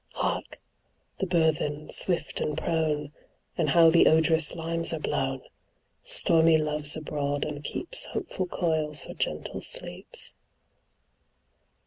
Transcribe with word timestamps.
Hark! 0.15 0.59
the 1.19 1.27
burthen, 1.27 1.91
swift 1.91 2.39
and 2.41 2.57
prone! 2.57 3.11
And 3.55 3.69
how 3.69 3.91
the 3.91 4.07
odorous 4.07 4.55
limes 4.55 4.93
are 4.93 4.99
blown! 4.99 5.43
Stormy 6.01 6.57
Love's 6.57 6.97
abroad, 6.97 7.45
and 7.45 7.63
keeps 7.63 8.07
Hopeful 8.07 8.47
coil 8.47 8.95
for 8.95 9.13
gentle 9.13 9.61
sleeps. 9.61 10.33